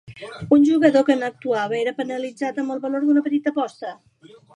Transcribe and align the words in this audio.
Un 0.55 0.63
jugador 0.69 1.03
que 1.09 1.17
no 1.19 1.27
actuava 1.27 1.77
era 1.81 1.93
penalitzat 1.99 2.57
amb 2.63 2.75
el 2.77 2.81
valor 2.87 3.05
d'una 3.05 3.23
petita 3.29 3.55
aposta. 3.55 3.93